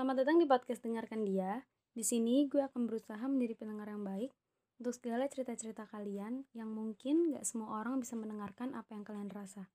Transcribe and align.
Selamat 0.00 0.24
datang 0.24 0.40
di 0.40 0.48
podcast 0.48 0.80
Dengarkan 0.80 1.28
Dia. 1.28 1.60
Di 1.92 2.00
sini 2.00 2.48
gue 2.48 2.64
akan 2.64 2.88
berusaha 2.88 3.20
menjadi 3.20 3.52
pendengar 3.52 3.92
yang 3.92 4.00
baik 4.00 4.32
untuk 4.80 4.96
segala 4.96 5.28
cerita-cerita 5.28 5.84
kalian 5.92 6.48
yang 6.56 6.72
mungkin 6.72 7.36
gak 7.36 7.44
semua 7.44 7.84
orang 7.84 8.00
bisa 8.00 8.16
mendengarkan 8.16 8.72
apa 8.72 8.96
yang 8.96 9.04
kalian 9.04 9.28
rasa. 9.28 9.68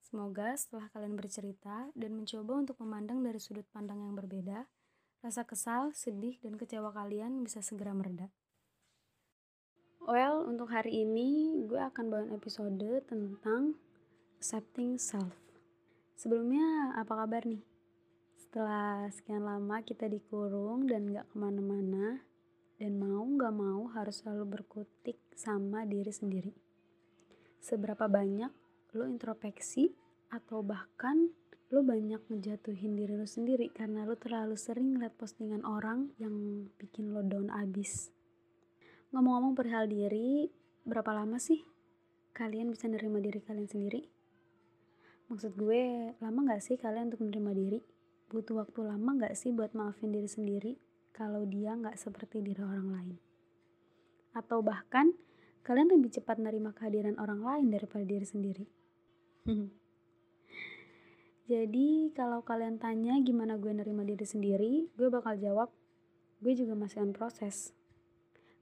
Semoga 0.00 0.56
setelah 0.56 0.88
kalian 0.88 1.20
bercerita 1.20 1.92
dan 1.92 2.16
mencoba 2.16 2.64
untuk 2.64 2.80
memandang 2.80 3.20
dari 3.20 3.36
sudut 3.36 3.68
pandang 3.68 4.00
yang 4.00 4.16
berbeda, 4.16 4.64
rasa 5.20 5.44
kesal, 5.44 5.92
sedih, 5.92 6.40
dan 6.40 6.56
kecewa 6.56 6.88
kalian 6.88 7.44
bisa 7.44 7.60
segera 7.60 7.92
mereda. 7.92 8.32
Well, 10.00 10.48
untuk 10.48 10.72
hari 10.72 11.04
ini 11.04 11.60
gue 11.68 11.76
akan 11.76 12.08
bawa 12.08 12.24
episode 12.32 13.04
tentang 13.04 13.76
accepting 14.40 14.96
self. 14.96 15.36
Sebelumnya, 16.16 16.96
apa 16.96 17.20
kabar 17.20 17.44
nih? 17.44 17.60
Setelah 18.48 19.12
sekian 19.12 19.44
lama 19.44 19.84
kita 19.84 20.08
dikurung 20.08 20.88
dan 20.88 21.04
gak 21.12 21.28
ke 21.28 21.36
mana-mana, 21.36 22.24
dan 22.80 22.96
mau 22.96 23.20
gak 23.36 23.52
mau 23.52 23.92
harus 23.92 24.24
selalu 24.24 24.56
berkutik 24.56 25.20
sama 25.36 25.84
diri 25.84 26.08
sendiri. 26.08 26.56
Seberapa 27.60 28.08
banyak 28.08 28.48
lo 28.96 29.04
introspeksi 29.04 29.92
atau 30.32 30.64
bahkan 30.64 31.28
lo 31.68 31.84
banyak 31.84 32.24
ngejatuhin 32.24 32.96
diri 32.96 33.20
lo 33.20 33.28
sendiri 33.28 33.68
karena 33.68 34.08
lo 34.08 34.16
terlalu 34.16 34.56
sering 34.56 34.96
ngeliat 34.96 35.12
postingan 35.20 35.68
orang 35.68 36.16
yang 36.16 36.32
bikin 36.80 37.12
lo 37.12 37.20
down 37.20 37.52
abis. 37.52 38.08
Ngomong-ngomong 39.12 39.60
perihal 39.60 39.92
diri, 39.92 40.48
berapa 40.88 41.12
lama 41.12 41.36
sih 41.36 41.60
kalian 42.32 42.72
bisa 42.72 42.88
nerima 42.88 43.20
diri 43.20 43.44
kalian 43.44 43.68
sendiri? 43.68 44.08
Maksud 45.28 45.52
gue, 45.52 46.16
lama 46.16 46.38
gak 46.48 46.64
sih 46.64 46.80
kalian 46.80 47.12
untuk 47.12 47.28
menerima 47.28 47.52
diri? 47.52 47.97
Butuh 48.28 48.60
waktu 48.60 48.84
lama 48.84 49.16
gak 49.24 49.32
sih 49.40 49.56
buat 49.56 49.72
maafin 49.72 50.12
diri 50.12 50.28
sendiri 50.28 50.76
kalau 51.16 51.48
dia 51.48 51.72
gak 51.72 51.96
seperti 51.96 52.44
diri 52.44 52.60
orang 52.60 52.92
lain? 52.92 53.16
Atau 54.36 54.60
bahkan, 54.60 55.16
kalian 55.64 55.88
lebih 55.88 56.12
cepat 56.12 56.36
menerima 56.36 56.76
kehadiran 56.76 57.16
orang 57.16 57.40
lain 57.40 57.72
daripada 57.72 58.04
diri 58.04 58.28
sendiri? 58.28 58.64
Jadi, 61.48 62.12
kalau 62.12 62.44
kalian 62.44 62.76
tanya 62.76 63.16
gimana 63.24 63.56
gue 63.56 63.72
nerima 63.72 64.04
diri 64.04 64.28
sendiri, 64.28 64.92
gue 64.92 65.08
bakal 65.08 65.40
jawab, 65.40 65.72
gue 66.44 66.52
juga 66.52 66.76
masih 66.76 67.08
on 67.08 67.16
proses. 67.16 67.72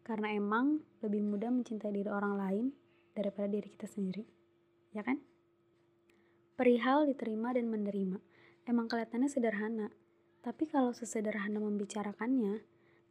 Karena 0.07 0.31
emang 0.31 0.79
lebih 1.03 1.27
mudah 1.27 1.51
mencintai 1.51 1.91
diri 1.91 2.07
orang 2.07 2.39
lain 2.39 2.67
daripada 3.19 3.51
diri 3.51 3.67
kita 3.67 3.91
sendiri. 3.91 4.23
Ya 4.95 5.03
kan? 5.03 5.19
Perihal 6.55 7.11
diterima 7.11 7.51
dan 7.51 7.67
menerima 7.67 8.36
emang 8.67 8.91
kelihatannya 8.91 9.31
sederhana, 9.31 9.89
tapi 10.43 10.67
kalau 10.67 10.91
sesederhana 10.91 11.63
membicarakannya, 11.63 12.63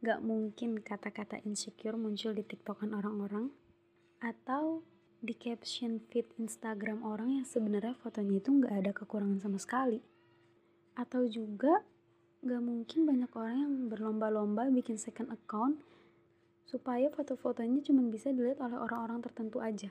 gak 0.04 0.20
mungkin 0.20 0.80
kata-kata 0.80 1.40
insecure 1.48 1.96
muncul 1.96 2.36
di 2.36 2.44
tiktokan 2.44 2.92
orang-orang, 2.92 3.48
atau 4.20 4.84
di 5.20 5.32
caption 5.32 6.00
feed 6.12 6.28
Instagram 6.36 7.00
orang 7.02 7.40
yang 7.40 7.46
sebenarnya 7.48 7.96
fotonya 8.00 8.38
itu 8.40 8.52
gak 8.60 8.74
ada 8.84 8.92
kekurangan 8.92 9.40
sama 9.40 9.58
sekali. 9.60 10.00
Atau 10.96 11.28
juga 11.28 11.80
gak 12.44 12.62
mungkin 12.62 13.08
banyak 13.08 13.32
orang 13.32 13.56
yang 13.56 13.74
berlomba-lomba 13.90 14.68
bikin 14.70 15.00
second 15.00 15.32
account 15.32 15.80
supaya 16.68 17.08
foto-fotonya 17.10 17.82
cuma 17.84 18.06
bisa 18.06 18.30
dilihat 18.30 18.60
oleh 18.60 18.78
orang-orang 18.78 19.24
tertentu 19.24 19.58
aja. 19.62 19.90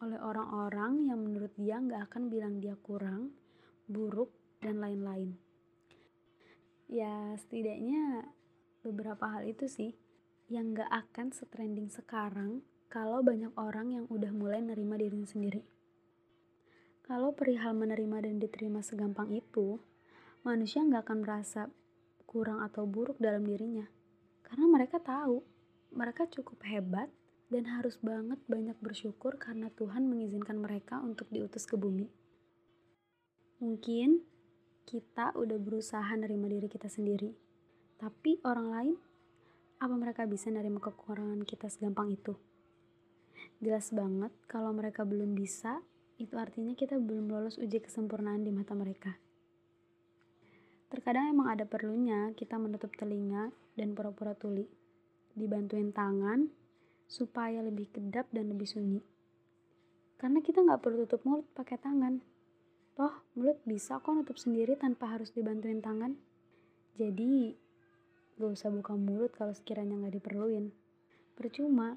Oleh 0.00 0.16
orang-orang 0.16 1.12
yang 1.12 1.18
menurut 1.20 1.52
dia 1.60 1.76
gak 1.76 2.08
akan 2.08 2.32
bilang 2.32 2.56
dia 2.56 2.72
kurang, 2.80 3.34
buruk, 3.84 4.39
dan 4.60 4.80
lain-lain. 4.80 5.36
Ya, 6.86 7.36
setidaknya 7.36 8.28
beberapa 8.84 9.28
hal 9.28 9.48
itu 9.48 9.68
sih 9.68 9.92
yang 10.50 10.74
gak 10.74 10.90
akan 10.90 11.30
setrending 11.30 11.88
sekarang 11.92 12.64
kalau 12.90 13.22
banyak 13.22 13.54
orang 13.54 13.94
yang 13.94 14.04
udah 14.10 14.34
mulai 14.34 14.58
nerima 14.58 14.98
dirinya 14.98 15.28
sendiri. 15.28 15.62
Kalau 17.06 17.34
perihal 17.34 17.74
menerima 17.74 18.26
dan 18.26 18.38
diterima 18.42 18.82
segampang 18.82 19.30
itu, 19.34 19.78
manusia 20.42 20.82
gak 20.82 21.06
akan 21.06 21.18
merasa 21.22 21.70
kurang 22.26 22.62
atau 22.62 22.86
buruk 22.86 23.18
dalam 23.22 23.46
dirinya. 23.46 23.86
Karena 24.42 24.66
mereka 24.66 24.98
tahu, 24.98 25.42
mereka 25.94 26.26
cukup 26.26 26.62
hebat 26.66 27.10
dan 27.50 27.66
harus 27.66 27.98
banget 27.98 28.38
banyak 28.46 28.78
bersyukur 28.78 29.38
karena 29.38 29.70
Tuhan 29.74 30.06
mengizinkan 30.06 30.58
mereka 30.58 31.02
untuk 31.02 31.26
diutus 31.34 31.66
ke 31.66 31.74
bumi. 31.74 32.06
Mungkin 33.58 34.22
kita 34.86 35.32
udah 35.36 35.58
berusaha 35.60 36.12
nerima 36.16 36.48
diri 36.48 36.68
kita 36.70 36.86
sendiri. 36.86 37.32
Tapi 38.00 38.40
orang 38.46 38.68
lain, 38.72 38.94
apa 39.80 39.94
mereka 39.96 40.24
bisa 40.24 40.48
nerima 40.52 40.80
kekurangan 40.80 41.44
kita 41.44 41.68
segampang 41.68 42.12
itu? 42.12 42.36
Jelas 43.60 43.92
banget 43.92 44.32
kalau 44.48 44.72
mereka 44.72 45.04
belum 45.04 45.36
bisa, 45.36 45.84
itu 46.20 46.36
artinya 46.36 46.76
kita 46.76 47.00
belum 47.00 47.32
lolos 47.32 47.56
uji 47.56 47.80
kesempurnaan 47.80 48.44
di 48.44 48.52
mata 48.52 48.76
mereka. 48.76 49.16
Terkadang 50.90 51.30
emang 51.30 51.48
ada 51.54 51.64
perlunya 51.64 52.34
kita 52.34 52.58
menutup 52.58 52.92
telinga 52.98 53.54
dan 53.78 53.94
pura-pura 53.94 54.34
tuli. 54.34 54.66
Dibantuin 55.32 55.94
tangan 55.94 56.50
supaya 57.06 57.62
lebih 57.62 57.88
kedap 57.94 58.26
dan 58.34 58.50
lebih 58.50 58.66
sunyi. 58.66 59.00
Karena 60.20 60.44
kita 60.44 60.60
nggak 60.60 60.82
perlu 60.82 61.06
tutup 61.06 61.22
mulut 61.24 61.46
pakai 61.56 61.80
tangan, 61.80 62.20
Toh, 62.98 63.14
mulut 63.38 63.62
bisa 63.62 64.02
kok 64.02 64.10
nutup 64.10 64.34
sendiri 64.34 64.74
tanpa 64.74 65.14
harus 65.14 65.30
dibantuin 65.30 65.78
tangan. 65.78 66.18
Jadi, 66.98 67.54
gak 68.36 68.50
usah 68.50 68.68
buka 68.74 68.98
mulut 68.98 69.30
kalau 69.30 69.54
sekiranya 69.54 69.94
gak 70.08 70.18
diperluin. 70.18 70.74
Percuma, 71.38 71.96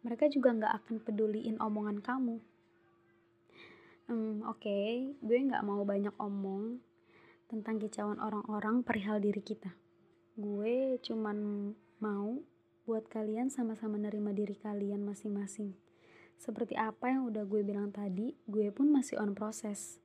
mereka 0.00 0.32
juga 0.32 0.56
gak 0.56 0.72
akan 0.84 0.96
peduliin 1.04 1.60
omongan 1.60 2.00
kamu. 2.00 2.36
Hmm, 4.08 4.42
Oke, 4.48 4.66
okay, 4.66 4.90
gue 5.20 5.38
gak 5.52 5.62
mau 5.62 5.84
banyak 5.84 6.16
omong 6.18 6.80
tentang 7.46 7.76
kicauan 7.78 8.18
orang-orang 8.18 8.80
perihal 8.80 9.20
diri 9.20 9.44
kita. 9.44 9.70
Gue 10.40 10.96
cuman 11.04 11.70
mau 12.00 12.40
buat 12.88 13.06
kalian 13.06 13.52
sama-sama 13.52 14.00
nerima 14.00 14.32
diri 14.32 14.56
kalian 14.56 15.04
masing-masing. 15.04 15.76
Seperti 16.40 16.74
apa 16.74 17.12
yang 17.12 17.28
udah 17.28 17.44
gue 17.44 17.60
bilang 17.60 17.92
tadi, 17.92 18.32
gue 18.48 18.72
pun 18.72 18.88
masih 18.88 19.20
on 19.20 19.36
proses 19.36 20.00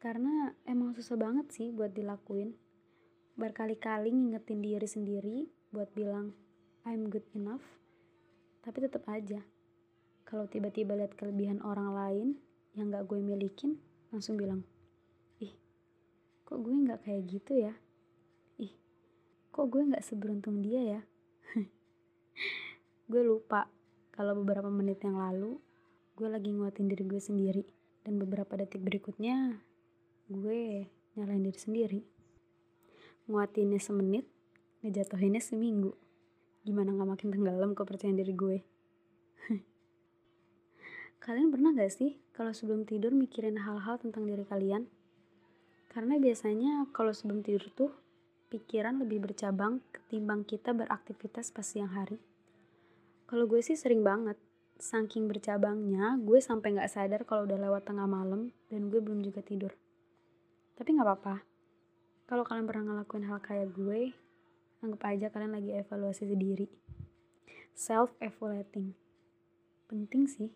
karena 0.00 0.56
emang 0.64 0.96
susah 0.96 1.20
banget 1.20 1.52
sih 1.52 1.68
buat 1.68 1.92
dilakuin. 1.92 2.56
Berkali-kali 3.36 4.08
ngingetin 4.10 4.64
diri 4.64 4.88
sendiri 4.88 5.36
buat 5.70 5.92
bilang 5.92 6.32
I'm 6.88 7.12
good 7.12 7.28
enough. 7.36 7.62
Tapi 8.64 8.88
tetap 8.88 9.04
aja 9.12 9.44
kalau 10.24 10.48
tiba-tiba 10.48 10.96
lihat 10.96 11.20
kelebihan 11.20 11.60
orang 11.60 11.92
lain 11.92 12.28
yang 12.72 12.88
gak 12.88 13.04
gue 13.12 13.20
milikin 13.20 13.76
langsung 14.14 14.38
bilang 14.38 14.62
ih 15.42 15.50
kok 16.46 16.62
gue 16.64 16.74
gak 16.88 17.04
kayak 17.04 17.22
gitu 17.28 17.52
ya? 17.60 17.74
Ih 18.56 18.72
kok 19.52 19.68
gue 19.68 19.84
gak 19.84 20.04
seberuntung 20.06 20.64
dia 20.64 20.98
ya? 20.98 21.00
Gue 23.10 23.26
lupa 23.26 23.66
kalau 24.14 24.38
beberapa 24.38 24.70
menit 24.70 25.02
yang 25.02 25.18
lalu 25.18 25.58
gue 26.14 26.28
lagi 26.30 26.54
nguatin 26.54 26.86
diri 26.86 27.04
gue 27.04 27.18
sendiri. 27.18 27.64
Dan 28.00 28.16
beberapa 28.16 28.56
detik 28.56 28.80
berikutnya 28.80 29.60
gue 30.30 30.86
nyalain 31.18 31.42
diri 31.42 31.58
sendiri. 31.58 32.00
Nguatinnya 33.26 33.82
semenit 33.82 34.22
ngejatuhinnya 34.86 35.42
seminggu. 35.42 35.98
Gimana 36.62 36.94
gak 36.94 37.10
makin 37.18 37.28
tenggelam 37.34 37.74
kepercayaan 37.74 38.14
diri 38.14 38.34
gue? 38.38 38.58
Kalian 41.24 41.50
pernah 41.50 41.74
gak 41.74 41.90
sih 41.90 42.22
kalau 42.30 42.54
sebelum 42.54 42.86
tidur 42.86 43.10
mikirin 43.10 43.58
hal-hal 43.58 43.98
tentang 43.98 44.22
diri 44.22 44.46
kalian? 44.46 44.86
Karena 45.90 46.14
biasanya 46.22 46.86
kalau 46.94 47.10
sebelum 47.10 47.42
tidur 47.42 47.66
tuh 47.74 47.90
pikiran 48.54 49.02
lebih 49.02 49.18
bercabang 49.26 49.82
ketimbang 49.90 50.46
kita 50.46 50.70
beraktivitas 50.70 51.50
pas 51.50 51.66
siang 51.66 51.90
hari. 51.90 52.22
Kalau 53.26 53.50
gue 53.50 53.58
sih 53.66 53.74
sering 53.74 54.06
banget. 54.06 54.38
Saking 54.80 55.26
bercabangnya 55.26 56.16
gue 56.22 56.38
sampai 56.38 56.78
nggak 56.78 56.88
sadar 56.88 57.20
kalau 57.26 57.44
udah 57.50 57.58
lewat 57.58 57.84
tengah 57.84 58.06
malam 58.06 58.54
dan 58.72 58.88
gue 58.88 58.96
belum 58.96 59.20
juga 59.20 59.44
tidur 59.44 59.76
tapi 60.80 60.96
nggak 60.96 61.04
apa-apa. 61.04 61.44
Kalau 62.24 62.40
kalian 62.40 62.64
pernah 62.64 62.84
ngelakuin 62.88 63.28
hal 63.28 63.36
kayak 63.44 63.68
gue, 63.76 64.16
anggap 64.80 65.12
aja 65.12 65.28
kalian 65.28 65.52
lagi 65.52 65.76
evaluasi 65.76 66.24
diri. 66.32 66.72
Self-evaluating. 67.76 68.96
Penting 69.92 70.24
sih. 70.24 70.48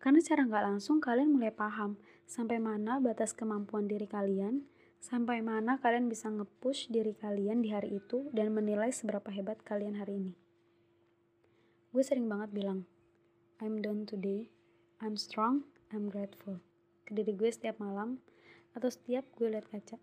Karena 0.00 0.24
secara 0.24 0.48
nggak 0.48 0.64
langsung 0.72 1.04
kalian 1.04 1.36
mulai 1.36 1.52
paham 1.52 2.00
sampai 2.24 2.56
mana 2.56 2.96
batas 2.96 3.36
kemampuan 3.36 3.84
diri 3.84 4.08
kalian, 4.08 4.64
sampai 5.04 5.44
mana 5.44 5.76
kalian 5.76 6.08
bisa 6.08 6.32
nge-push 6.32 6.88
diri 6.88 7.12
kalian 7.12 7.60
di 7.60 7.76
hari 7.76 8.00
itu 8.00 8.32
dan 8.32 8.56
menilai 8.56 8.88
seberapa 8.88 9.28
hebat 9.28 9.60
kalian 9.60 10.00
hari 10.00 10.16
ini. 10.16 10.32
Gue 11.92 12.00
sering 12.00 12.24
banget 12.24 12.56
bilang, 12.56 12.88
I'm 13.60 13.84
done 13.84 14.08
today, 14.08 14.48
I'm 15.04 15.20
strong, 15.20 15.68
I'm 15.92 16.08
grateful. 16.08 16.64
Ke 17.04 17.12
diri 17.12 17.36
gue 17.36 17.52
setiap 17.52 17.76
malam, 17.76 18.24
atau 18.74 18.88
setiap 18.90 19.26
gue 19.34 19.50
liat 19.50 19.66
kaca. 19.66 19.98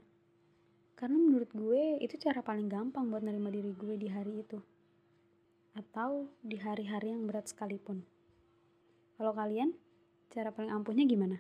Karena 0.97 1.17
menurut 1.21 1.53
gue 1.53 2.01
itu 2.01 2.17
cara 2.17 2.41
paling 2.41 2.65
gampang 2.65 3.07
buat 3.07 3.21
nerima 3.21 3.53
diri 3.53 3.71
gue 3.71 3.95
di 3.95 4.09
hari 4.09 4.41
itu. 4.41 4.57
Atau 5.77 6.33
di 6.41 6.57
hari-hari 6.57 7.13
yang 7.13 7.29
berat 7.29 7.47
sekalipun. 7.53 8.01
Kalau 9.17 9.33
kalian, 9.33 9.77
cara 10.33 10.49
paling 10.49 10.73
ampuhnya 10.73 11.05
gimana? 11.05 11.37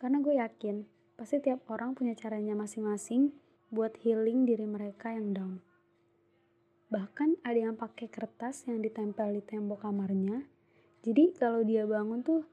Karena 0.00 0.20
gue 0.24 0.36
yakin, 0.40 0.84
pasti 1.16 1.40
tiap 1.40 1.64
orang 1.72 1.96
punya 1.96 2.16
caranya 2.16 2.56
masing-masing 2.56 3.32
buat 3.72 3.96
healing 4.00 4.44
diri 4.48 4.64
mereka 4.64 5.12
yang 5.12 5.32
down. 5.32 5.54
Bahkan 6.86 7.42
ada 7.42 7.58
yang 7.58 7.74
pakai 7.74 8.06
kertas 8.06 8.64
yang 8.70 8.78
ditempel 8.78 9.34
di 9.34 9.42
tembok 9.42 9.82
kamarnya. 9.82 10.46
Jadi 11.02 11.34
kalau 11.34 11.66
dia 11.66 11.82
bangun 11.82 12.22
tuh 12.22 12.46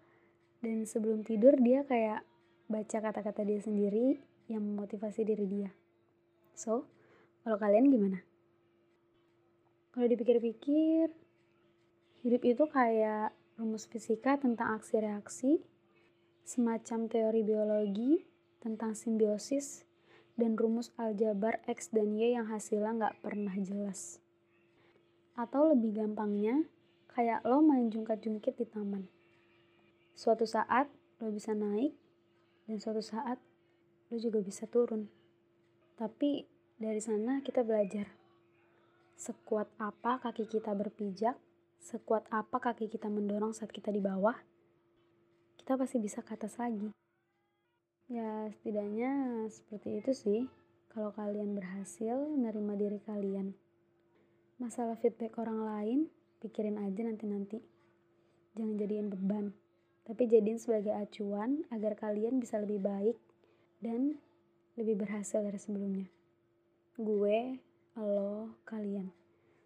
dan 0.63 0.87
sebelum 0.87 1.21
tidur 1.21 1.53
dia 1.59 1.85
kayak 1.85 2.25
baca 2.73 2.97
kata-kata 2.97 3.45
dia 3.45 3.61
sendiri 3.61 4.17
yang 4.49 4.65
memotivasi 4.65 5.21
diri 5.21 5.45
dia. 5.45 5.69
So, 6.57 6.89
kalau 7.45 7.61
kalian 7.61 7.93
gimana? 7.93 8.25
Kalau 9.93 10.09
dipikir-pikir, 10.09 11.13
hidup 12.25 12.41
itu 12.41 12.63
kayak 12.65 13.29
rumus 13.61 13.85
fisika 13.85 14.41
tentang 14.41 14.73
aksi 14.73 14.97
reaksi, 14.97 15.51
semacam 16.41 17.05
teori 17.05 17.45
biologi 17.45 18.25
tentang 18.57 18.97
simbiosis, 18.97 19.85
dan 20.33 20.57
rumus 20.57 20.89
aljabar 20.97 21.61
X 21.69 21.93
dan 21.93 22.17
Y 22.17 22.33
yang 22.33 22.49
hasilnya 22.49 22.91
nggak 22.97 23.15
pernah 23.21 23.53
jelas. 23.61 24.17
Atau 25.37 25.77
lebih 25.77 25.93
gampangnya, 25.93 26.65
kayak 27.13 27.45
lo 27.45 27.61
main 27.61 27.93
jungkat-jungkit 27.93 28.57
di 28.57 28.65
taman. 28.65 29.05
Suatu 30.17 30.49
saat 30.49 30.89
lo 31.21 31.29
bisa 31.29 31.53
naik, 31.53 31.93
dan 32.67 32.77
suatu 32.79 33.03
saat 33.03 33.39
lo 34.11 34.15
juga 34.19 34.39
bisa 34.39 34.69
turun. 34.69 35.09
Tapi 35.97 36.45
dari 36.77 36.99
sana 36.99 37.39
kita 37.41 37.63
belajar. 37.65 38.09
Sekuat 39.13 39.69
apa 39.77 40.19
kaki 40.19 40.49
kita 40.49 40.73
berpijak, 40.73 41.37
sekuat 41.79 42.27
apa 42.33 42.57
kaki 42.59 42.89
kita 42.89 43.07
mendorong 43.07 43.53
saat 43.53 43.69
kita 43.69 43.93
di 43.93 44.01
bawah, 44.01 44.35
kita 45.57 45.79
pasti 45.79 46.01
bisa 46.01 46.19
ke 46.25 46.35
atas 46.35 46.59
lagi. 46.59 46.91
Ya, 48.11 48.51
setidaknya 48.51 49.45
seperti 49.47 50.03
itu 50.03 50.11
sih. 50.11 50.41
Kalau 50.91 51.09
kalian 51.15 51.57
berhasil 51.57 52.19
menerima 52.35 52.73
diri 52.77 52.99
kalian. 53.01 53.57
Masalah 54.61 54.99
feedback 54.99 55.39
orang 55.41 55.65
lain, 55.65 55.99
pikirin 56.43 56.77
aja 56.77 57.01
nanti-nanti. 57.07 57.63
Jangan 58.53 58.77
jadiin 58.77 59.09
beban, 59.09 59.55
tapi 60.03 60.27
jadiin 60.27 60.59
sebagai 60.59 60.91
acuan 60.95 61.63
agar 61.71 61.95
kalian 61.95 62.39
bisa 62.39 62.59
lebih 62.59 62.83
baik 62.83 63.17
dan 63.79 64.19
lebih 64.75 64.99
berhasil 64.99 65.39
dari 65.39 65.59
sebelumnya 65.59 66.07
gue, 66.93 67.57
lo, 67.97 68.53
kalian. 68.69 69.09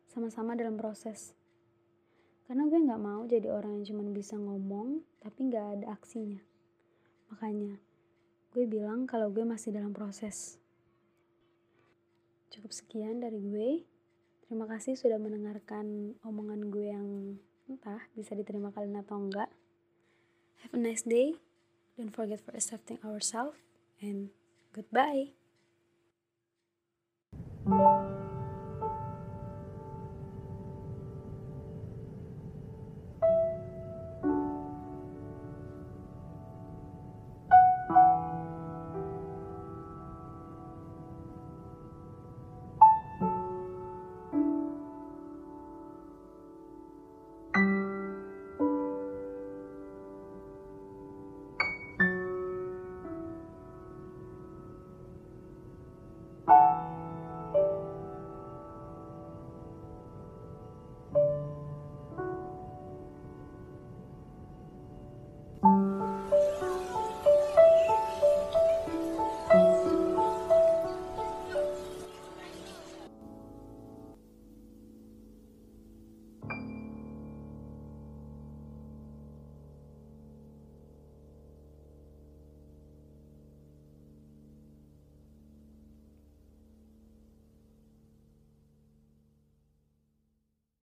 Sama-sama 0.07 0.55
dalam 0.55 0.79
proses. 0.79 1.35
Karena 2.47 2.63
gue 2.71 2.79
gak 2.79 3.03
mau 3.03 3.27
jadi 3.27 3.51
orang 3.51 3.83
yang 3.83 3.85
cuma 3.91 4.07
bisa 4.15 4.39
ngomong, 4.39 5.03
tapi 5.19 5.51
gak 5.51 5.75
ada 5.75 5.91
aksinya. 5.91 6.39
Makanya, 7.27 7.75
gue 8.55 8.63
bilang 8.63 9.03
kalau 9.03 9.27
gue 9.27 9.43
masih 9.43 9.75
dalam 9.75 9.91
proses. 9.91 10.55
Cukup 12.47 12.71
sekian 12.71 13.19
dari 13.19 13.43
gue. 13.43 13.83
Terima 14.47 14.63
kasih 14.71 14.95
sudah 14.95 15.19
mendengarkan 15.19 16.15
omongan 16.23 16.71
gue 16.71 16.87
yang 16.87 17.07
entah 17.67 17.99
bisa 18.15 18.31
diterima 18.39 18.71
kalian 18.71 19.03
atau 19.03 19.19
enggak. 19.19 19.51
Have 20.63 20.73
a 20.73 20.77
nice 20.77 21.01
day. 21.01 21.35
Don't 21.97 22.13
forget 22.13 22.41
for 22.41 22.51
accepting 22.51 22.99
ourselves. 23.03 23.57
And 24.01 24.29
goodbye. 24.73 25.33